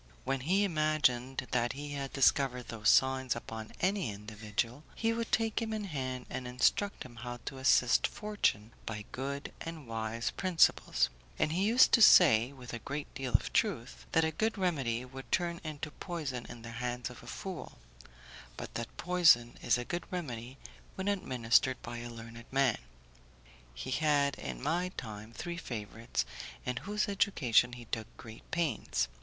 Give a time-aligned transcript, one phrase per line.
[0.23, 5.61] When he imagined that he had discovered those signs upon any individual, he would take
[5.61, 11.09] him in hand and instruct him how to assist fortune by good and wise principles;
[11.37, 15.05] and he used to say, with a great deal of truth, that a good remedy
[15.05, 17.77] would turn into poison in the hands of a fool,
[18.57, 20.57] but that poison is a good remedy
[20.95, 22.79] when administered by a learned man.
[23.75, 26.25] He had, in my time, three favourites
[26.65, 29.07] in whose education he took great pains.